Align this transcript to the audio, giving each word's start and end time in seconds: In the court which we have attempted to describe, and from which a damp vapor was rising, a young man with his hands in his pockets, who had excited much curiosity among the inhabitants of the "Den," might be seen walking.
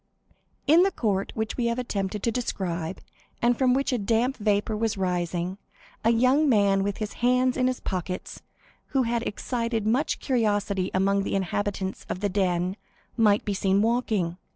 In 0.65 0.81
the 0.81 0.89
court 0.89 1.31
which 1.35 1.57
we 1.57 1.67
have 1.67 1.77
attempted 1.77 2.23
to 2.23 2.31
describe, 2.31 3.01
and 3.39 3.55
from 3.55 3.75
which 3.75 3.93
a 3.93 3.99
damp 3.99 4.35
vapor 4.37 4.75
was 4.75 4.97
rising, 4.97 5.59
a 6.03 6.09
young 6.09 6.49
man 6.49 6.81
with 6.81 6.97
his 6.97 7.13
hands 7.21 7.55
in 7.55 7.67
his 7.67 7.79
pockets, 7.79 8.41
who 8.97 9.03
had 9.03 9.21
excited 9.21 9.85
much 9.85 10.19
curiosity 10.19 10.89
among 10.95 11.21
the 11.21 11.35
inhabitants 11.35 12.07
of 12.09 12.19
the 12.19 12.29
"Den," 12.29 12.77
might 13.15 13.45
be 13.45 13.53
seen 13.53 13.83
walking. 13.83 14.37